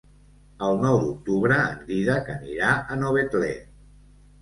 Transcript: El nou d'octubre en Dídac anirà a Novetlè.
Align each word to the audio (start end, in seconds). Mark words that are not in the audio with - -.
El 0.67 0.81
nou 0.85 0.97
d'octubre 1.03 1.61
en 1.67 1.85
Dídac 1.91 2.35
anirà 2.39 2.75
a 2.97 3.01
Novetlè. 3.07 3.55